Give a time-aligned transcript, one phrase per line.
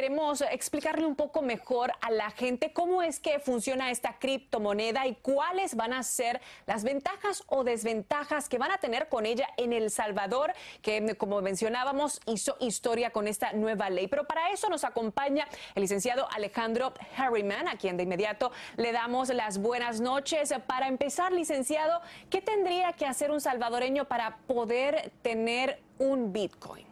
[0.00, 5.14] queremos explicarle un poco mejor a la gente cómo es que funciona esta criptomoneda y
[5.16, 9.74] cuáles van a ser las ventajas o desventajas que van a tener con ella en
[9.74, 14.08] El Salvador, que como mencionábamos hizo historia con esta nueva ley.
[14.08, 19.28] Pero para eso nos acompaña el licenciado Alejandro Harriman, a quien de inmediato le damos
[19.28, 20.54] las buenas noches.
[20.66, 26.86] Para empezar, licenciado, ¿qué tendría que hacer un salvadoreño para poder tener un Bitcoin?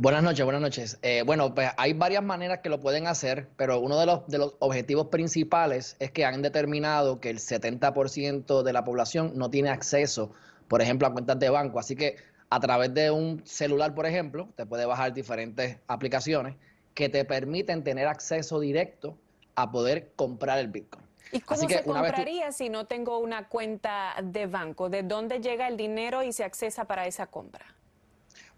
[0.00, 0.96] Buenas noches, buenas noches.
[1.02, 4.38] Eh, bueno, pues hay varias maneras que lo pueden hacer, pero uno de los, de
[4.38, 9.70] los objetivos principales es que han determinado que el 70% de la población no tiene
[9.70, 10.30] acceso,
[10.68, 11.80] por ejemplo, a cuentas de banco.
[11.80, 12.14] Así que
[12.48, 16.54] a través de un celular, por ejemplo, te puede bajar diferentes aplicaciones
[16.94, 19.18] que te permiten tener acceso directo
[19.56, 21.04] a poder comprar el Bitcoin.
[21.32, 24.90] ¿Y cómo se compraría si no tengo una cuenta de banco?
[24.90, 27.66] ¿De dónde llega el dinero y se accesa para esa compra?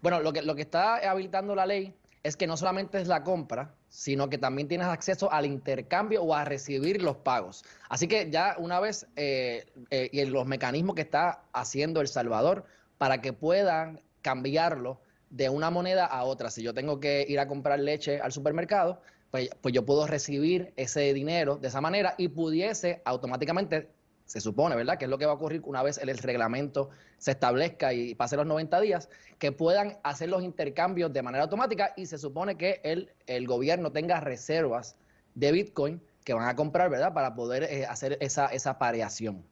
[0.01, 3.23] Bueno, lo que, lo que está habilitando la ley es que no solamente es la
[3.23, 7.63] compra, sino que también tienes acceso al intercambio o a recibir los pagos.
[7.89, 12.65] Así que ya una vez, eh, eh, y los mecanismos que está haciendo El Salvador
[12.97, 16.51] para que puedan cambiarlo de una moneda a otra.
[16.51, 20.73] Si yo tengo que ir a comprar leche al supermercado, pues, pues yo puedo recibir
[20.75, 23.89] ese dinero de esa manera y pudiese automáticamente
[24.31, 24.97] se supone, ¿verdad?
[24.97, 28.37] Que es lo que va a ocurrir una vez el, reglamento se establezca y pase
[28.37, 32.79] los 90 días, que puedan hacer los intercambios de manera automática y se supone que
[32.85, 34.95] el, gobierno tenga reservas
[35.35, 37.13] de Bitcoin que van a comprar, ¿verdad?
[37.13, 39.43] Para poder eh, hacer esa, esa pareación.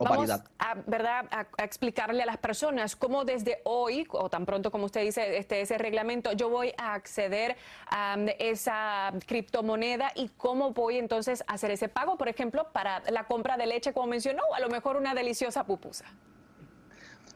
[0.00, 1.26] Vamos a, ¿verdad?
[1.30, 5.60] A, explicarle a las personas cómo desde hoy, o tan pronto como usted dice, este,
[5.60, 7.56] ese reglamento, yo voy a acceder
[7.90, 13.24] a esa criptomoneda y cómo voy entonces a hacer ese pago, por ejemplo, para la
[13.24, 16.06] compra de leche, como mencionó, o a lo mejor una deliciosa pupusa.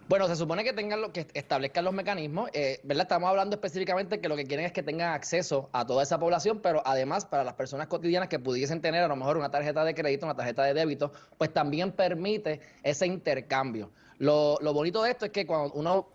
[0.06, 3.05] Bueno, se supone que tengan lo que establezcan los mecanismos, eh, ¿verdad?
[3.05, 6.60] Estamos hablando específicamente que lo que quieren es que tengan acceso a toda esa población,
[6.60, 9.94] pero además para las personas cotidianas que pudiesen tener a lo mejor una tarjeta de
[9.94, 13.92] crédito, una tarjeta de débito, pues también permite ese intercambio.
[14.19, 16.10] Lo, bonito de esto es que cuando uno,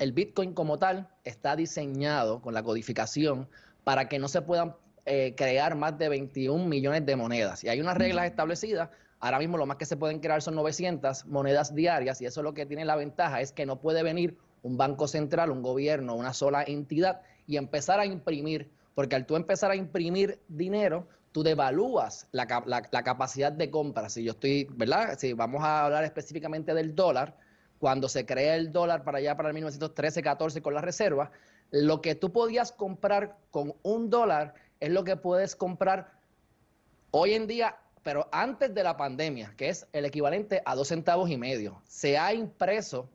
[0.00, 3.50] el Bitcoin como tal está diseñado con la codificación
[3.84, 4.74] para que no se puedan
[5.04, 7.64] eh, crear más de 21 millones de monedas.
[7.64, 8.88] Y hay unas reglas establecidas
[9.20, 12.54] Ahora mismo lo más que se pueden crear son 900 monedas diarias y eso lo
[12.54, 16.32] que tiene la ventaja es que no puede venir un banco central, un gobierno, una
[16.34, 22.26] sola entidad y empezar a imprimir, porque al tú empezar a imprimir dinero, tú devalúas
[22.32, 24.08] la, capacidad de compra.
[24.08, 25.18] Si yo estoy, ¿verdad?
[25.18, 27.36] Si vamos a hablar específicamente del dólar,
[27.78, 31.30] cuando se crea el dólar para allá para el 1913, 14 con la reserva,
[31.70, 36.10] lo que tú podías comprar con un dólar es lo que puedes comprar
[37.10, 37.76] hoy en día
[38.06, 42.16] pero antes de la pandemia, que es el equivalente a dos centavos y medio, se
[42.16, 43.08] ha impreso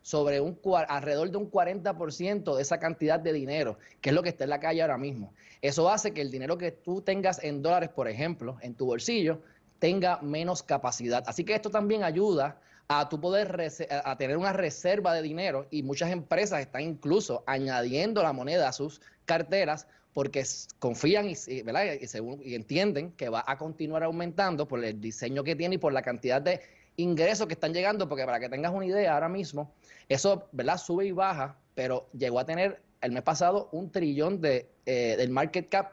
[0.00, 4.30] sobre un alrededor de un 40% de esa cantidad de dinero, que es lo que
[4.30, 5.34] está en la calle ahora mismo.
[5.60, 9.42] Eso hace que el dinero que tú tengas en dólares, por ejemplo, en tu bolsillo,
[9.80, 11.22] tenga menos capacidad.
[11.26, 13.70] Así que esto también ayuda a tu poder
[14.02, 18.72] a tener una reserva de dinero y muchas empresas están incluso añadiendo la moneda a
[18.72, 19.86] sus carteras
[20.18, 20.44] porque
[20.80, 25.78] confían y, y, entienden que va a continuar aumentando por el diseño que tiene y
[25.78, 26.60] por la cantidad de
[26.96, 29.72] ingresos que están llegando, porque para que tengas una idea ahora mismo,
[30.08, 30.76] eso ¿verdad?
[30.76, 35.30] sube y baja, pero llegó a tener el mes pasado un trillón de, eh, del
[35.30, 35.92] market cap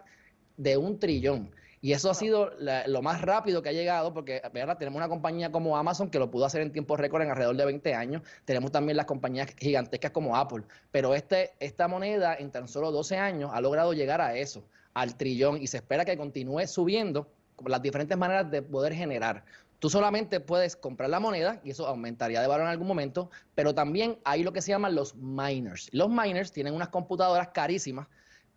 [0.57, 1.51] de un trillón.
[1.85, 2.50] Y eso ha sido
[2.88, 4.41] lo más rápido que ha llegado, porque
[4.79, 7.63] tenemos una compañía como Amazon que lo pudo hacer en tiempo récord en alrededor de
[7.63, 8.23] 20 años.
[8.44, 10.63] Tenemos también las compañías gigantescas como Apple.
[10.90, 14.66] Pero este, esta moneda en tan solo 12 años ha logrado llegar a eso,
[14.96, 17.28] al trillón, y se espera que continúe subiendo
[17.63, 19.46] las diferentes maneras de poder generar.
[19.78, 23.75] Tú solamente puedes comprar la moneda y eso aumentaría de valor en algún momento, pero
[23.75, 25.90] también hay lo que se llaman los miners.
[25.91, 28.07] Los miners tienen unas computadoras carísimas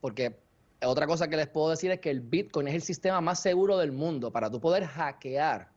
[0.00, 0.47] porque
[0.86, 3.78] otra cosa que les puedo decir es que el Bitcoin es el sistema más seguro
[3.78, 5.70] del mundo para tú poder hackear,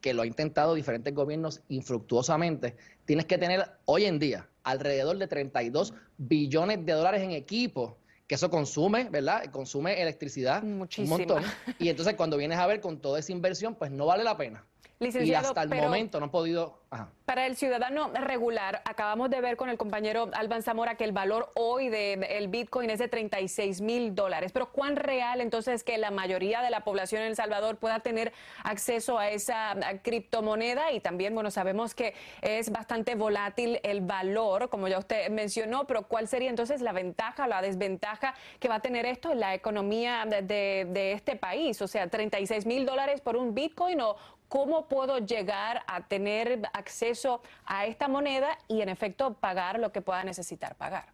[0.00, 2.76] que lo ha intentado diferentes gobiernos infructuosamente.
[3.04, 8.36] Tienes que tener hoy en día alrededor de 32 billones de dólares en equipo que
[8.36, 9.46] eso consume, ¿verdad?
[9.50, 11.16] Consume electricidad Muchísimo.
[11.16, 11.42] un montón.
[11.80, 14.64] Y entonces cuando vienes a ver con toda esa inversión, pues no vale la pena
[15.00, 16.78] y hasta el momento no han podido...
[17.24, 21.52] Para el ciudadano regular, acabamos de ver con el compañero Alban Zamora que el valor
[21.54, 24.50] hoy del Bitcoin es de 36 mil dólares.
[24.52, 28.32] Pero ¿cuán real entonces que la mayoría de la población en El Salvador pueda tener
[28.64, 30.90] acceso a esa criptomoneda?
[30.90, 36.08] Y también, bueno, sabemos que es bastante volátil el valor, como ya usted mencionó, pero
[36.08, 39.54] ¿cuál sería entonces la ventaja o la desventaja que va a tener esto en la
[39.54, 41.80] economía de, de este país?
[41.80, 44.16] O sea, 36 mil dólares por un Bitcoin o
[44.50, 50.02] ¿Cómo puedo llegar a tener acceso a esta moneda y en efecto pagar lo que
[50.02, 51.06] pueda necesitar pagar?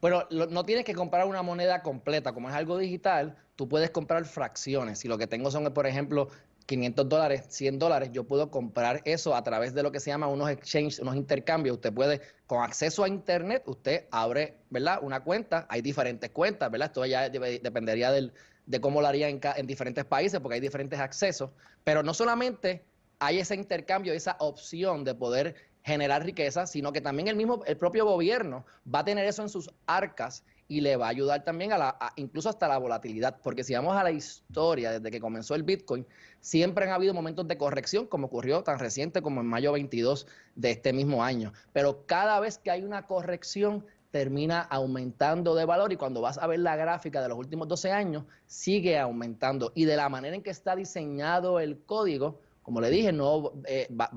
[0.00, 2.32] Bueno, no tienes que comprar una moneda completa.
[2.32, 5.00] Como es algo digital, tú puedes comprar fracciones.
[5.00, 6.30] Si lo que tengo son, por ejemplo,
[6.64, 10.28] 500 dólares, 100 dólares, yo puedo comprar eso a través de lo que se llama
[10.28, 11.74] unos exchanges, unos intercambios.
[11.74, 15.00] Usted puede, con acceso a Internet, usted abre, ¿verdad?
[15.02, 16.86] Una cuenta, hay diferentes cuentas, ¿verdad?
[16.86, 18.32] Esto ya dependería del,
[18.66, 21.50] de cómo lo haría en, en diferentes países, porque hay diferentes accesos.
[21.84, 22.84] Pero no solamente
[23.18, 27.76] hay ese intercambio, esa opción de poder generar riqueza, sino que también el mismo, el
[27.76, 31.72] propio gobierno va a tener eso en sus arcas y le va a ayudar también
[31.72, 35.54] a la, incluso hasta la volatilidad, porque si vamos a la historia desde que comenzó
[35.54, 36.06] el Bitcoin,
[36.40, 40.70] siempre han habido momentos de corrección, como ocurrió tan reciente como en mayo 22 de
[40.70, 43.84] este mismo año, pero cada vez que hay una corrección
[44.14, 47.90] termina aumentando de valor y cuando vas a ver la gráfica de los últimos 12
[47.90, 52.90] años, sigue aumentando y de la manera en que está diseñado el código, como le
[52.90, 54.08] dije, no, eh, va,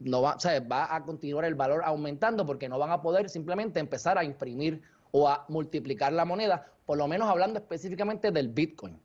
[0.00, 0.36] no va,
[0.68, 4.82] va a continuar el valor aumentando porque no van a poder simplemente empezar a imprimir
[5.12, 8.98] o a multiplicar la moneda, por lo menos hablando específicamente del Bitcoin.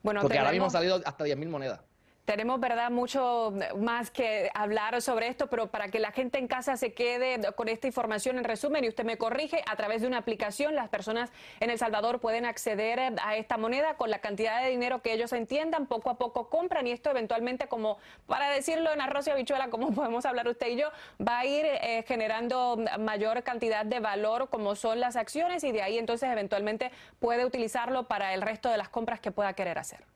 [0.00, 1.80] Bueno, porque ahora mismo han salido hasta 10.000 monedas.
[2.26, 6.76] Tenemos, ¿verdad?, mucho más que hablar sobre esto, pero para que la gente en casa
[6.76, 10.18] se quede con esta información en resumen y usted me corrige, a través de una
[10.18, 11.30] aplicación las personas
[11.60, 15.32] en El Salvador pueden acceder a esta moneda con la cantidad de dinero que ellos
[15.32, 19.70] entiendan, poco a poco compran y esto eventualmente, como para decirlo en arroz y habichuela,
[19.70, 20.88] como podemos hablar usted y yo,
[21.24, 25.82] va a ir eh, generando mayor cantidad de valor como son las acciones y de
[25.82, 26.90] ahí entonces eventualmente
[27.20, 30.15] puede utilizarlo para el resto de las compras que pueda querer hacer.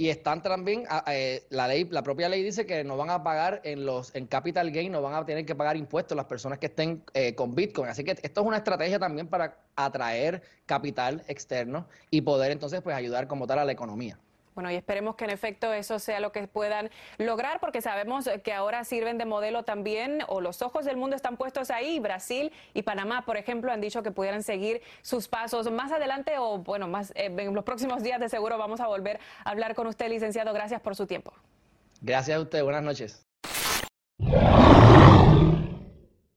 [0.00, 3.24] Y están también, ah, eh, la ley, la propia ley dice que no van a
[3.24, 6.60] pagar en los, en capital gain, no van a tener que pagar impuestos las personas
[6.60, 7.88] que estén eh, con Bitcoin.
[7.88, 12.94] Así que esto es una estrategia también para atraer capital externo y poder entonces pues
[12.94, 14.20] ayudar como tal a la economía.
[14.58, 18.52] Bueno, y esperemos que en efecto eso sea lo que puedan lograr, porque sabemos que
[18.52, 22.00] ahora sirven de modelo también, o los ojos del mundo están puestos ahí.
[22.00, 26.58] Brasil y Panamá, por ejemplo, han dicho que pudieran seguir sus pasos más adelante o,
[26.58, 29.86] bueno, más eh, en los próximos días de seguro vamos a volver a hablar con
[29.86, 30.52] usted, licenciado.
[30.52, 31.32] Gracias por su tiempo.
[32.00, 32.64] Gracias a usted.
[32.64, 33.27] Buenas noches.